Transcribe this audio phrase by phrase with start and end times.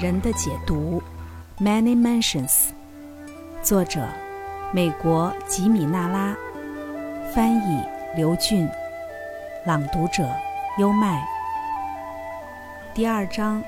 [0.00, 1.02] 人的解读》
[1.62, 2.70] ，Many Mansions，
[3.62, 4.08] 作者
[4.72, 6.34] 美国吉米·纳拉，
[7.34, 7.84] 翻译
[8.16, 8.66] 刘俊，
[9.66, 10.26] 朗读者
[10.78, 11.22] 优麦。
[12.94, 13.62] 第二章，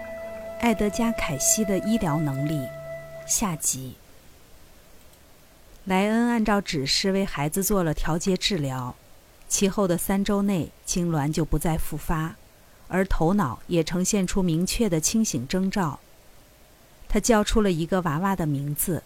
[0.61, 2.67] 艾德加·凯西的医疗能力，
[3.27, 3.97] 下集。
[5.85, 8.95] 莱恩按照指示为孩子做了调节治疗，
[9.49, 12.37] 其后的三周内痉挛就不再复发，
[12.89, 16.01] 而头脑也呈现出明确的清醒征兆。
[17.13, 19.03] 他叫出了一个娃娃的名字，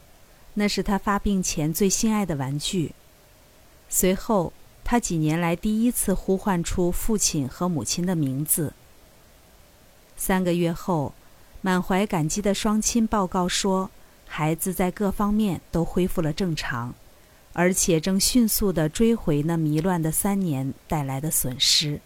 [0.55, 2.93] 那是他发病前最心爱的玩具。
[3.89, 4.53] 随后，
[4.85, 8.73] 他几年来第一次呼唤出父亲和母亲的名字。
[10.17, 11.15] 三个月后，
[11.61, 13.91] 满怀感激的双亲报告说。
[14.29, 16.93] 孩子在各方面都恢复了正常，
[17.53, 22.01] 而且正迅速地追回那迷乱的三年带来的损失。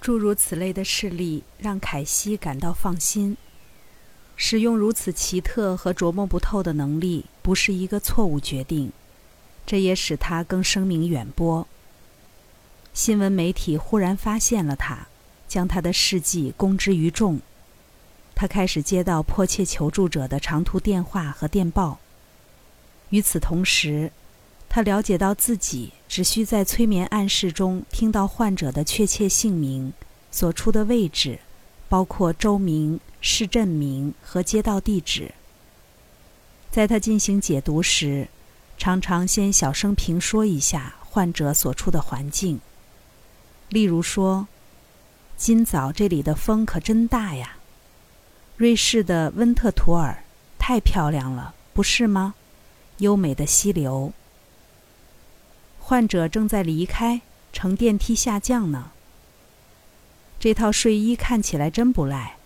[0.00, 3.36] 诸如此类的事例让凯西感到放心。
[4.40, 8.92] 使用如此奇特和琢磨不透的能力不是一个错误决定，
[9.66, 11.66] 这也使他更声名远播。
[12.94, 15.08] 新闻媒体忽然发现了他，
[15.48, 17.40] 将他的事迹公之于众。
[18.36, 21.98] 他开始接到迫切求助者的长途电话和电报。
[23.10, 24.12] 与此同时，
[24.68, 29.92] 他了解到自己只需在催眠暗示中听到患者的确切姓名、
[30.30, 31.40] 所处的位置，
[31.88, 35.32] 包括州名、市镇名和街道地址。
[36.70, 38.28] 在他进行解读时，
[38.76, 42.60] 常常先小声评说一下患者所处的环境，
[43.70, 44.46] 例如说
[45.36, 47.56] ：“今早这里的风可真大呀。”
[48.56, 50.22] 瑞士的温特图尔
[50.58, 52.34] 太漂亮了，不是吗？
[52.98, 54.12] 优美的溪流。
[55.78, 57.22] 患者正在离开，
[57.52, 58.90] 乘电梯下降呢。
[60.38, 62.36] 这套睡衣看起来真不赖。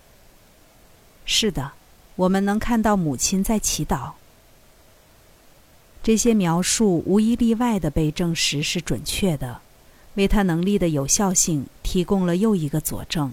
[1.25, 1.73] 是的，
[2.17, 4.13] 我们能看到母亲在祈祷。
[6.03, 9.61] 这些描述无一例外的被证实是准确的，
[10.15, 13.33] 为他能力的有效性提供了又一个佐证。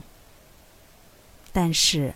[1.52, 2.16] 但是。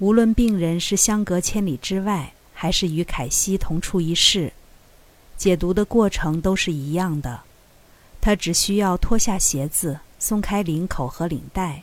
[0.00, 4.52] 无论病人是相隔千里之外，还是与凯西同处一室，
[5.36, 7.40] 解读的过程都是一样的。
[8.20, 11.82] 他只需要脱下鞋子，松开领口和领带，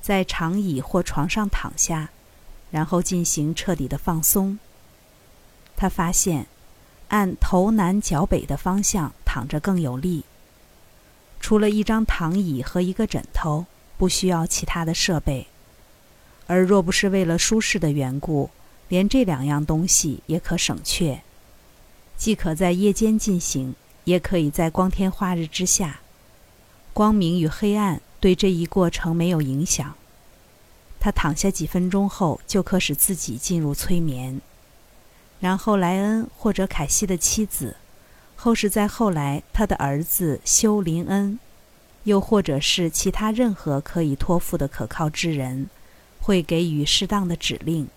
[0.00, 2.10] 在长椅或床上躺下，
[2.70, 4.58] 然后进行彻底的放松。
[5.76, 6.46] 他发现，
[7.08, 10.24] 按头南脚北的方向躺着更有力。
[11.40, 13.66] 除了一张躺椅和一个枕头，
[13.98, 15.48] 不需要其他的设备。
[16.46, 18.50] 而若不是为了舒适的缘故，
[18.88, 21.22] 连这两样东西也可省却，
[22.16, 26.01] 既可在夜间进行，也可以在光天化日之下。
[26.92, 29.94] 光明与黑暗对这一过程没有影响。
[31.00, 34.40] 他躺下几分钟后，就可使自己进入催眠。
[35.40, 37.76] 然后莱恩或者凯西的妻子，
[38.36, 41.38] 后是在后来他的儿子休林恩，
[42.04, 45.68] 又或者是其他任何可以托付的可靠之人。
[46.24, 47.88] 会给予适当的指令。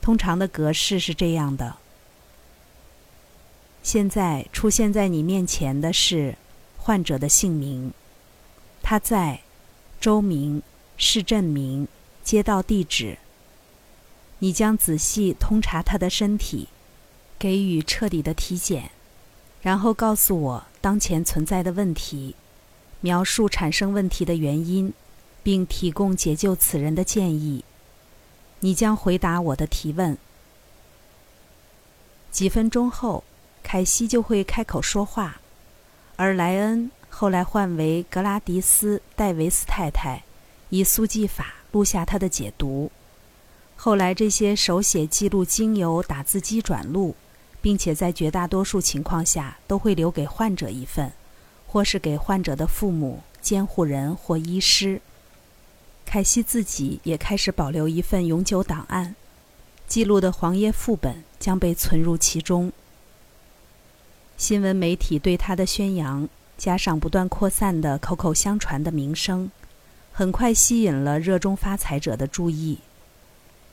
[0.00, 1.74] 通常的格式是这样的：
[3.82, 6.36] 现在出现在你面前的是
[6.86, 7.92] 患者的姓名，
[8.80, 9.40] 他在
[10.00, 10.62] 州名、
[10.96, 11.88] 市镇名、
[12.22, 13.18] 街道地址。
[14.38, 16.68] 你将仔细通查他的身体，
[17.36, 18.92] 给予彻底的体检，
[19.62, 22.36] 然后告诉我当前存在的问题，
[23.00, 24.94] 描述产生问题的原因。
[25.42, 27.64] 并提供解救此人的建议。
[28.58, 30.18] 你将回答我的提问。
[32.32, 33.22] 几分钟后，
[33.62, 35.40] 凯西就会开口说话，
[36.16, 40.24] 而莱恩后来换为格拉迪斯·戴维斯太太，
[40.70, 42.90] 以速记法录下他的解读。
[43.76, 47.14] 后来，这些手写记录经由打字机转录，
[47.60, 51.12] 并且在绝大多数情况下都会留给患者一份，
[51.66, 55.02] 或是给患者的父母、监护人或医师。
[56.06, 59.14] 凯西自己也开始保留一份永久档案，
[59.86, 62.72] 记录的黄页副本将被存入其中。
[64.36, 66.28] 新闻媒体对他的宣扬，
[66.58, 69.50] 加上不断扩散的口口相传的名声，
[70.12, 72.78] 很快吸引了热衷发财者的注意。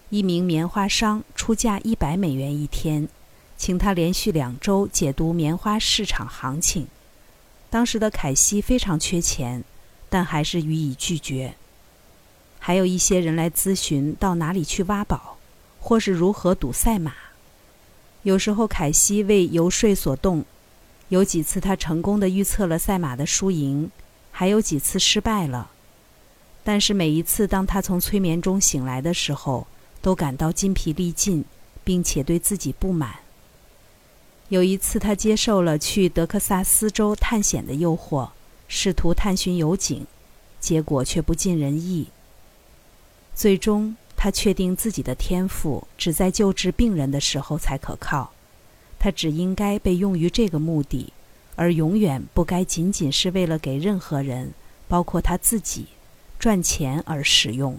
[0.10, 3.10] 一名棉花商出价一百美元一天，
[3.58, 6.88] 请他连续两周解读棉花市场行情。
[7.70, 9.66] 当时的凯西非常缺钱，
[10.10, 11.56] 但还是予以拒绝。
[12.60, 15.38] 还有一些人来咨询到哪里去挖宝，
[15.82, 17.12] 或是如何赌赛马。
[18.24, 20.44] 有时候凯西为游说所动，
[21.10, 23.92] 有几次他成功的预测了赛马的输赢，
[24.32, 25.70] 还有几次失败了。
[26.64, 29.68] 但是每一次当他从催眠中醒来的时候，
[30.02, 31.44] 都感到筋疲力尽，
[31.84, 33.16] 并且对自己不满。
[34.48, 38.30] 有一次，他接受了去德克萨斯州探险的诱惑，
[38.70, 40.08] 试图探寻油井，
[40.62, 42.08] 结果却不尽人意。
[43.36, 48.32] 最终，他确定自己的天赋只在救治病人的时候才可靠，
[48.98, 51.12] 他只应该被用于这个目的，
[51.58, 54.54] 而永远不该仅仅是为了给任何人，
[54.88, 55.88] 包括他自己，
[56.40, 57.78] 赚钱而使用。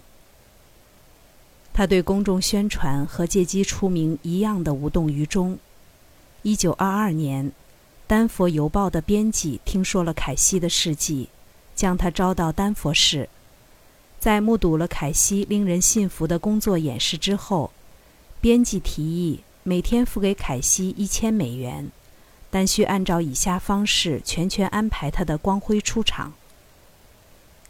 [1.72, 5.58] 他对公众宣传和借机出名一样的无动于衷。
[6.42, 7.46] 一九二二年，
[8.06, 11.30] 《丹佛邮报》的编辑听说了凯西的事迹，
[11.74, 13.30] 将他招到丹佛市。
[14.24, 17.70] 在目睹了凯西令人信服的工作演示之后，
[18.40, 21.92] 编辑提议每天付给凯西一千美元，
[22.50, 26.32] 但需按照以下方式全权安排他的光辉出场。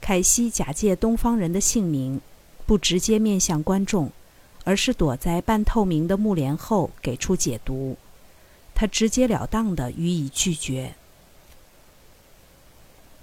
[0.00, 2.20] 凯西假借东方人的姓名，
[2.64, 4.12] 不直接面向观众，
[4.62, 7.96] 而是躲在半透明的幕帘后给出解读。
[8.76, 10.94] 他直截了当地予以拒绝。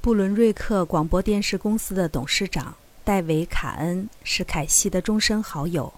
[0.02, 5.94] 布伦瑞克广播电视公司的董事长戴维·卡恩是凯西的终身好友，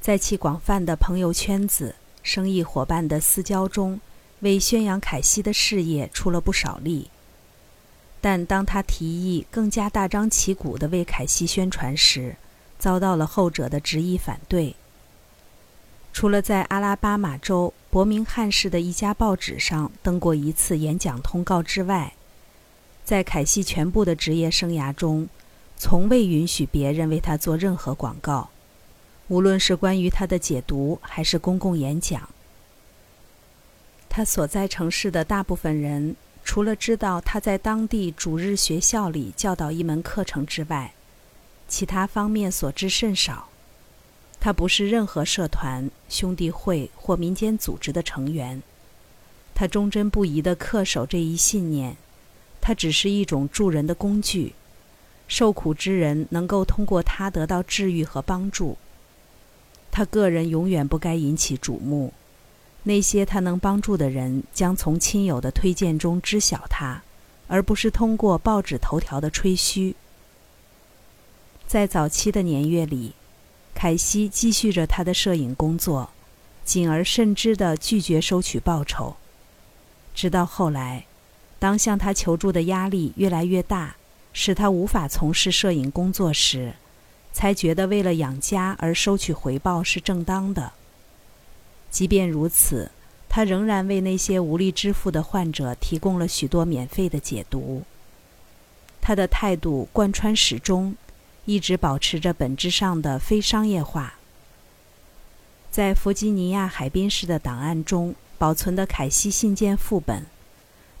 [0.00, 4.00] 在其广泛的朋友圈子、生意伙伴的私交中，
[4.40, 7.10] 为宣扬凯西的事业出了不少力。
[8.20, 12.36] 但当他提议更加大张旗鼓地为凯西宣传时，
[12.78, 14.74] 遭到了后者的执意反对。
[16.12, 17.72] 除了在阿拉巴马州。
[17.88, 22.12] 伯明翰市的一家报纸上登过一次演讲通告之外，
[23.06, 25.26] 在凯西全部的职业生涯中，
[25.78, 28.50] 从未允许别人为他做任何广告，
[29.28, 32.28] 无论是关于他的解读还是公共演讲。
[34.08, 40.94] 他所在城市的大部分人，除了知道他在当地主日学校里教导一门课程之外，
[41.68, 43.48] 其他方面所知甚少。
[44.40, 48.62] 他不是任何社团、兄弟会或民间组织的成员。
[49.54, 51.96] 他忠贞不移地恪守这一信念。
[52.60, 54.54] 他只是一种助人的工具，
[55.28, 58.76] 受苦之人能够通过他得到治愈和帮助。
[59.90, 62.12] 他个人永远不该引起瞩目。
[62.82, 67.02] 那些他能帮助的人将从亲友的推荐中知晓他，
[67.48, 69.96] 而不是通过报纸头条的吹嘘。
[71.66, 73.14] 在早期的年月里。
[73.78, 76.08] 凯西继续着他的摄影工作，
[76.64, 79.16] 谨而慎之地拒绝收取报酬。
[80.14, 81.04] 直到后来，
[81.58, 83.96] 当向他求助的压力越来越大，
[84.38, 86.74] 使他无法从事摄影工作时，
[87.32, 90.74] 才觉得为了养家而收取回报是正当的。
[91.90, 92.90] 即便如此，
[93.30, 97.84] 他仍然为那些无力支付的患者提供了许多免费的解读。
[99.00, 100.94] 他的态度贯穿始终。
[101.48, 104.14] 一直保持着本质上的非商业化。
[105.70, 110.26] 在弗吉尼亚海滨市的档案中保存的凯西信件副本，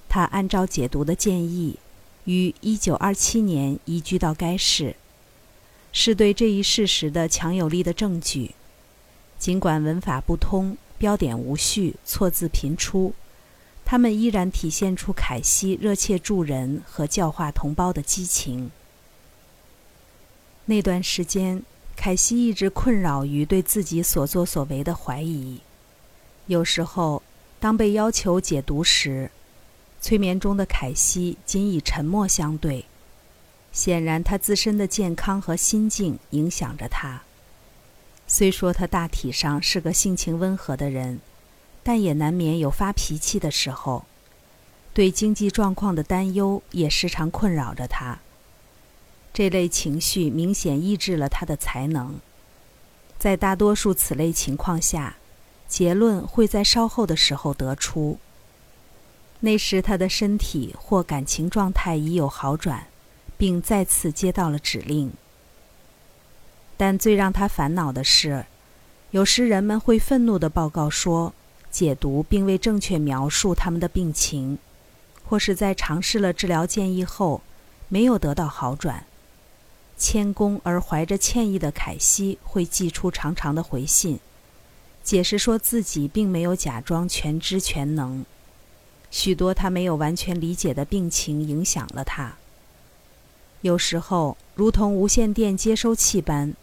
[0.08, 1.80] 他按照解读的建议，
[2.26, 4.94] 于1927年移居到该市，
[5.92, 8.54] 是对这一事实的强有力的证据。
[9.38, 13.14] 尽管文法不通、标点无序、错字频出，
[13.84, 18.70] 他们依然体现出凯西热切助人和教化同胞的激情。
[20.64, 21.62] 那段时间，
[21.94, 25.60] 凯西一直困扰于对自己所作所为的怀疑。
[26.46, 27.22] 有时候，
[27.60, 29.30] 当被要求解读时，
[30.06, 32.84] 催眠中的凯西仅以沉默相对。
[33.72, 37.22] 显然，他自身的健康和心境影响着他。
[38.28, 41.18] 虽说他大体上是个性情温和的人，
[41.82, 44.04] 但也难免有发脾气的时候。
[44.94, 48.20] 对经济状况的担忧也时常困扰着他。
[49.34, 52.20] 这类情绪明显抑制了他的才能。
[53.18, 55.16] 在大多数此类情况下，
[55.66, 58.20] 结论会在稍后的时候得出。
[59.40, 62.86] 那时他的身体或感情状态已有好转，
[63.36, 65.12] 并再次接到了指令。
[66.76, 68.46] 但最让他烦恼的是，
[69.10, 71.32] 有时人们会愤怒地报告说，
[71.70, 74.58] 解读并未正确描述他们的病情，
[75.24, 77.42] 或是在尝试了治疗建议后，
[77.88, 79.04] 没有得到好转。
[79.98, 84.20] 谦恭而怀着歉意的凯西会寄出长长的回信，
[85.02, 88.24] 解释说自己并没有假装全知全能，
[89.10, 92.36] 许多他没有完全理解的病情影响了他。
[93.62, 96.54] 有时候，如同无线电接收器般，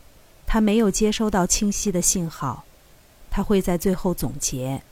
[0.45, 2.65] 他没有接收到清晰的信号。
[3.29, 4.83] 他会在最后总结：“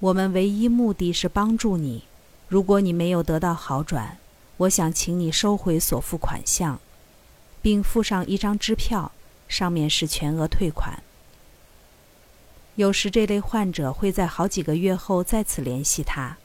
[0.00, 2.04] 我们唯一目的是帮助你。
[2.48, 4.18] 如果你没有得到好转，
[4.56, 6.80] 我想请你收回所付款项。”
[7.62, 9.12] 并附上一张支票，
[9.46, 11.02] 上面是全额退款。
[12.76, 16.38] 有时这类患者会在好几个月后再次联系他，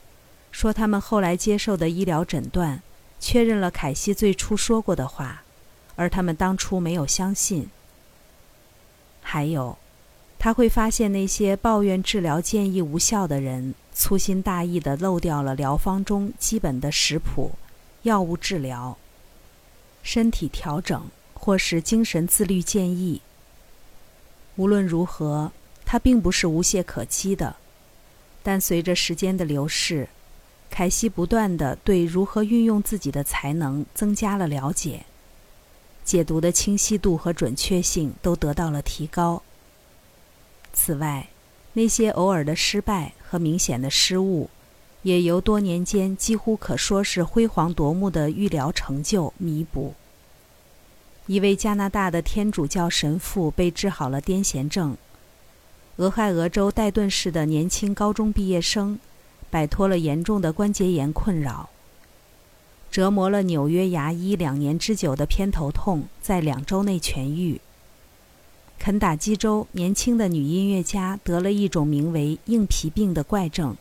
[0.52, 2.82] 说他们后来接受的医疗诊断
[3.20, 5.44] 确认了凯西最初说过的话，
[5.96, 7.70] 而他们当初没有相信。
[9.22, 9.78] 还有，
[10.38, 17.52] 他会发现那些抱怨治疗建议无效的人，粗心大意地漏掉了疗方中基本的食谱、
[18.02, 18.98] 药物治疗、
[20.04, 23.22] 身体调整或是精神自律建议。
[24.58, 25.54] 无论如何。
[25.86, 27.56] 他并不是无懈可击的，
[28.42, 30.10] 但随着时间的流逝，
[30.70, 35.06] 凯西不断的对如何运用自己的才能增加了了解，
[36.04, 39.44] 解读的清晰度和准确性都得到了提高。
[40.74, 41.28] 此外，
[41.74, 44.50] 那些偶尔的失败和明显的失误，
[45.04, 49.94] 也由多年间几乎可说是辉煌夺目的预疗成就弥补。
[51.28, 54.98] 一位加拿大的天主教神父被治好了癫痫症。
[55.98, 59.00] 俄亥俄州戴顿市的年轻高中毕业生，
[59.50, 61.70] 摆脱了严重的关节炎困扰。
[62.92, 67.62] 折磨了纽约牙医两年之久的偏头痛，在两周内痊愈。
[68.78, 73.78] 肯塔基州年轻的女音乐家得了一种名为硬皮病的怪症，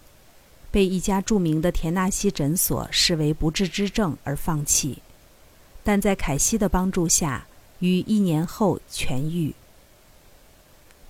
[0.71, 4.99] 被一家著名的田纳西诊所视为不治之症而放弃，
[5.83, 7.49] 但在凯西的帮助下，
[7.81, 9.53] 于一年后痊愈。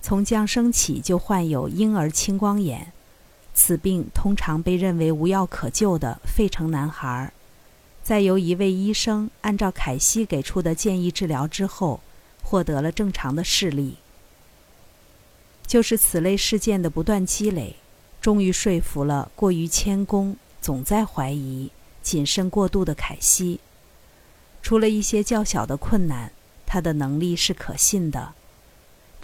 [0.05, 2.93] 从降生起就患有婴儿青光眼，
[3.55, 7.33] 此病通常被认为无药可救的费城男孩，
[8.03, 12.01] 在由一位医生按照凯西给出的建议治疗之后，
[12.43, 13.97] 获得了正常的视力。
[15.65, 17.77] 就是此类事件的不断积累，
[18.21, 21.71] 终于说服了过于谦恭、总在怀疑、
[22.03, 23.59] 谨慎过度的凯西。
[24.61, 26.31] 除了一些较小的困难，
[26.67, 28.35] 他的能力是可信的。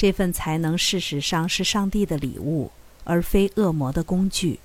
[0.01, 2.71] 这份才能事实上是上帝的礼物，
[3.03, 4.59] 而非恶魔的工具。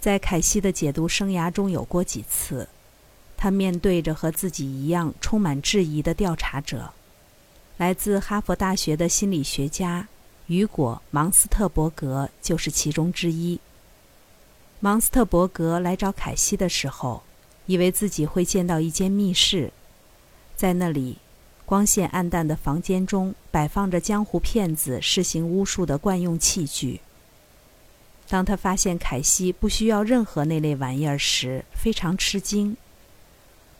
[0.00, 2.70] 在凯西的解读生涯中，有过几次，
[3.36, 6.94] 他面对着和自己一样充满质疑的调查者，
[7.76, 10.08] 来自哈佛大学的心理学家
[10.46, 13.60] 雨果·芒斯特伯格就是其中之一。
[14.78, 17.22] 芒斯特伯格来找凯西的时候，
[17.66, 19.70] 以为自己会见到一间密室，
[20.56, 21.18] 在那里。
[21.70, 26.98] 光线暗淡的房间中摆放着江湖骗子施行巫术的惯用器具。
[28.28, 32.76] 当他发现凯西不需要任何那类玩意儿时，非常吃惊。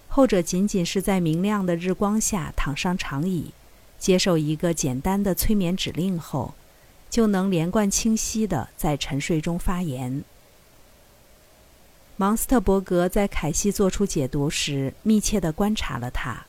[0.07, 3.51] 后者仅仅是在明亮的日光下躺上长椅，
[3.99, 6.55] 接受一个简单的催眠指令后，
[7.11, 10.23] 就能连贯清晰地在沉睡中发言。
[12.17, 16.47] 芒斯特伯格在凯西做出解读时，密切地观察了他。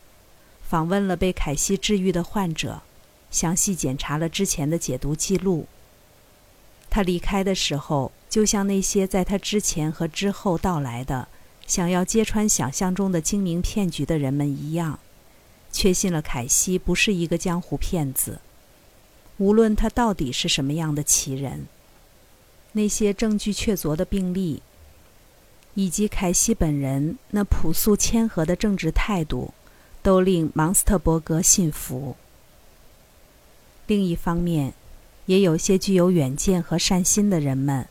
[0.72, 2.82] 访问了被凯西治愈的患者，
[3.30, 5.68] 详细检查了之前的解读记录。
[6.90, 11.28] 他离开的时候，就像那些在他之前和之后到来的、
[11.68, 14.98] 想要揭穿想象中的精明骗局的人们一样，
[15.74, 18.40] 确信了凯西不是一个江湖骗子，
[19.40, 21.68] 无论他到底是什么样的奇人。
[22.72, 24.62] 那些证据确凿的病例，
[25.74, 29.54] 以及凯西本人那朴素谦和的政治态度。
[30.02, 32.16] 都令芒斯特伯格信服。
[33.88, 34.74] 另一方面，
[35.26, 37.88] 也有些具有远见和善心的人们，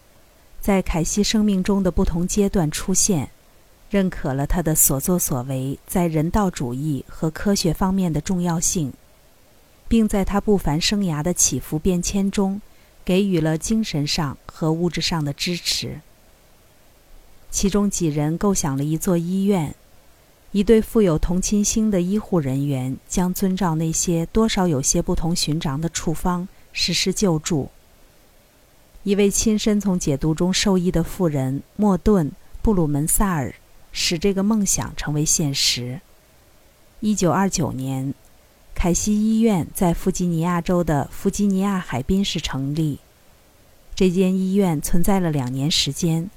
[0.61, 3.31] 在凯西生命中的不同阶段出现，
[3.91, 8.93] 认可了他的所作所为在人道主义和科学方面的重要性，
[9.89, 12.61] 并在他不凡生涯的起伏变迁中，
[13.05, 16.01] 给予了精神上和物质上的支持。
[17.51, 19.75] 其中几人构想了一座医院。
[20.53, 27.71] 一对富有同情心的医护人员将遵照那些多少有些不同寻常的处方实施救助。
[29.05, 32.29] 一位亲身从解毒中受益的妇人莫顿·
[32.61, 33.55] 布鲁门萨尔
[33.93, 36.01] 使这个梦想成为现实。
[36.99, 38.13] 一九二九年，
[38.75, 42.99] 凯西医院在弗吉尼亚州的弗吉尼亚海滨市成立。
[43.95, 46.29] 这间医院存在了两年时间。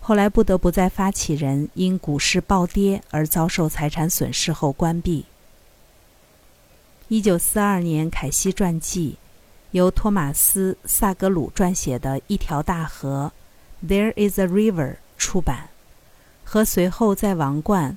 [0.00, 5.26] 后来不得不在发起人因股市暴跌而遭受财产损失后关闭。
[7.08, 9.16] 一九四二年，凯西传记
[9.72, 13.30] 由托马斯·萨格鲁撰写的《一条大河》
[13.86, 15.68] （There is a River） 出版，
[16.44, 17.92] 和随后在《王冠》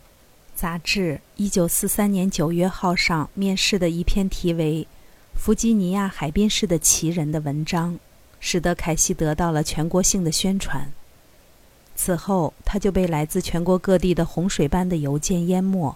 [0.59, 4.87] 杂志一九四三年九月号上面世的一篇题为
[5.39, 7.97] 《弗吉尼亚海滨市的奇人》的文章，
[8.39, 10.91] 使得凯西得到了全国性的宣传。
[11.95, 15.95] 此后，他就被来自全国各地的洪水般的邮件淹没。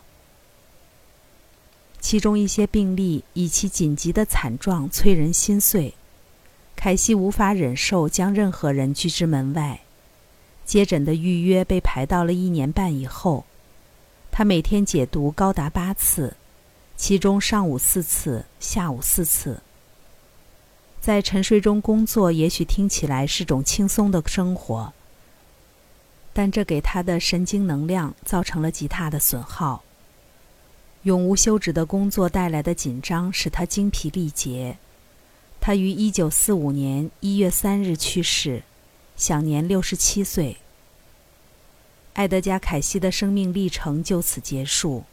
[1.99, 5.93] 其中一些病例以其紧急的惨状催人心碎。
[6.75, 9.81] 凯西无法忍受将任何人拒之门外，
[10.63, 13.45] 接诊的预约被排到了一年半以后。
[14.31, 16.37] 他每天解毒高达八次，
[16.95, 19.59] 其中上午四次，下午四次。
[21.01, 24.93] 在沉睡中工作，也许听起来是种轻松的生活，
[26.37, 29.81] 但这给他的神经能量造成了极大的损耗。
[31.01, 34.77] 永无休止的工作带来的紧张使他精疲力竭。
[35.59, 38.61] 他于一九四五年一月三日去世，
[39.15, 40.57] 享年六十七岁。
[42.13, 45.05] 埃德加·凯西的生命历程就此结束，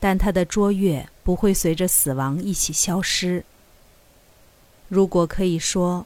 [0.00, 3.44] 但他的卓越不会随着死亡一起消失。
[4.88, 6.04] 如果可以说，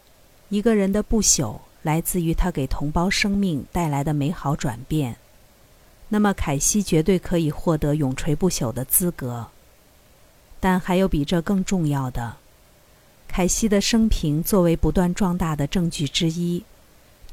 [0.50, 5.16] 一个人的不朽来自于他给同胞生命带来的美好转变，
[6.08, 9.48] 那么凯西绝对可以获得永垂不朽的资格。
[10.60, 12.36] 但还有比这更重要的，
[13.26, 16.64] 凯西的生平作为不断壮大的证据之一。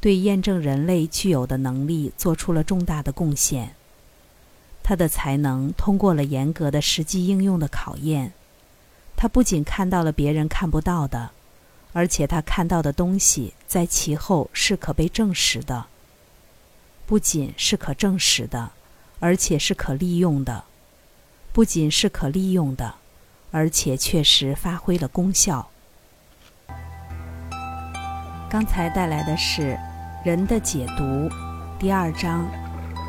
[0.00, 3.74] 对验证人类具有的能力做出了重大的贡献。
[4.82, 8.32] 他的才能通过了严格的实际应用的考验。
[9.14, 11.32] 他不仅看到了别人看不到的，
[11.92, 15.86] 而且他看到的东西在其后是可被证实的。
[17.06, 18.70] 不仅是可证实的，
[19.18, 20.64] 而且是可利用的。
[21.52, 22.94] 不仅是可利用的，
[23.50, 25.68] 而且确实发挥了功效。
[28.48, 29.78] 刚才带来的是。
[30.22, 31.30] 人的解读，
[31.78, 32.46] 第二章，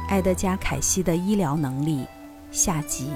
[0.07, 2.05] 埃德加·凯西的医疗能力，
[2.53, 3.11] 下集。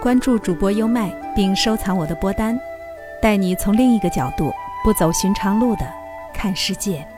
[0.00, 2.58] 关注主播优麦，并收藏我的播单，
[3.24, 4.52] 带你从另一个角度，
[4.84, 5.90] 不走寻常路的
[6.34, 7.08] 看世界。